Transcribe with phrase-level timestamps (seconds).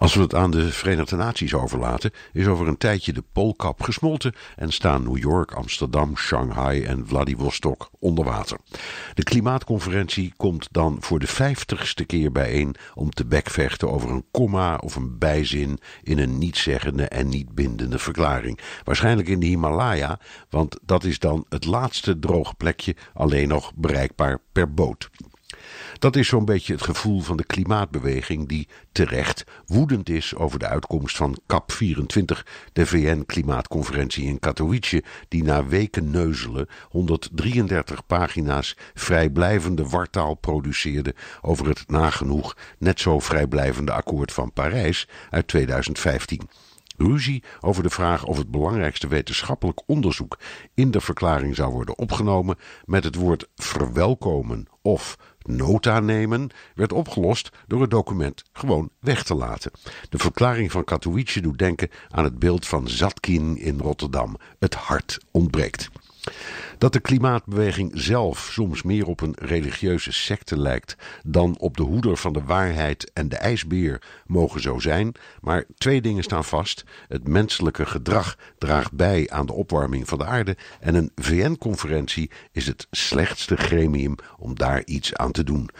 [0.00, 4.34] Als we het aan de Verenigde Naties overlaten, is over een tijdje de Poolkap gesmolten
[4.56, 8.58] en staan New York, Amsterdam, Shanghai en Vladivostok onder water.
[9.14, 14.76] De klimaatconferentie komt dan voor de vijftigste keer bijeen om te bekvechten over een komma
[14.76, 18.60] of een bijzin in een nietzeggende en niet bindende verklaring.
[18.84, 20.18] Waarschijnlijk in de Himalaya,
[20.50, 25.10] want dat is dan het laatste droge plekje alleen nog bereikbaar per boot.
[25.98, 30.66] Dat is zo'n beetje het gevoel van de klimaatbeweging die terecht woedend is over de
[30.66, 32.42] uitkomst van CAP24,
[32.72, 41.84] de VN-klimaatconferentie in Katowice, die na weken neuzelen 133 pagina's vrijblijvende wartaal produceerde over het
[41.86, 46.48] nagenoeg net zo vrijblijvende akkoord van Parijs uit 2015
[47.00, 50.38] ruzie over de vraag of het belangrijkste wetenschappelijk onderzoek
[50.74, 57.50] in de verklaring zou worden opgenomen met het woord verwelkomen of nota nemen werd opgelost
[57.66, 59.70] door het document gewoon weg te laten.
[60.08, 64.36] De verklaring van Katowice doet denken aan het beeld van Zatkin in Rotterdam.
[64.58, 65.90] Het hart ontbreekt.
[66.80, 72.16] Dat de klimaatbeweging zelf soms meer op een religieuze secte lijkt dan op de hoeder
[72.16, 76.84] van de waarheid en de ijsbeer mogen zo zijn, maar twee dingen staan vast.
[77.08, 82.66] Het menselijke gedrag draagt bij aan de opwarming van de aarde en een VN-conferentie is
[82.66, 85.70] het slechtste gremium om daar iets aan te doen.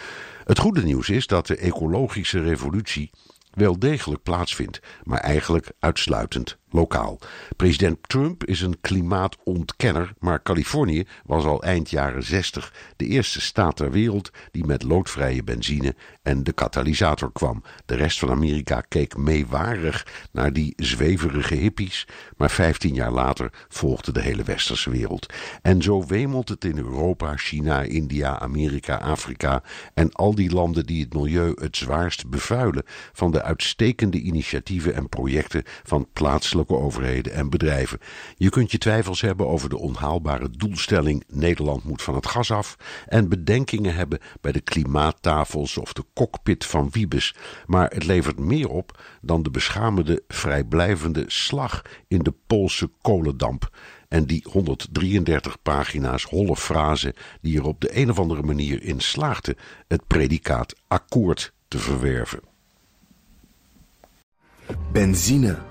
[0.44, 3.10] Het goede nieuws is dat de ecologische revolutie
[3.50, 7.18] wel degelijk plaatsvindt, maar eigenlijk uitsluitend lokaal.
[7.56, 13.76] President Trump is een klimaatontkenner, maar Californië was al eind jaren 60 de eerste staat
[13.76, 17.62] ter wereld die met loodvrije benzine en de katalysator kwam.
[17.86, 22.06] De rest van Amerika keek meewarig naar die zweverige hippies,
[22.36, 25.26] maar 15 jaar later volgde de hele westerse wereld.
[25.62, 29.62] En zo wemelt het in Europa, China, India, Amerika, Afrika
[29.94, 35.08] en al die landen die het milieu het zwaarst bevuilen van de uitstekende initiatieven en
[35.08, 37.98] projecten van plaatselijke overheden en bedrijven.
[38.36, 42.76] Je kunt je twijfels hebben over de onhaalbare doelstelling Nederland moet van het gas af
[43.06, 47.34] en bedenkingen hebben bij de klimaattafels of de cockpit van Wiebes,
[47.66, 53.70] maar het levert meer op dan de beschamende vrijblijvende slag in de Poolse kolendamp
[54.10, 59.00] en die 133 pagina's holle frase die er op de een of andere manier in
[59.00, 59.56] slaagde
[59.88, 62.40] het predicaat akkoord te verwerven.
[64.92, 65.69] Benzine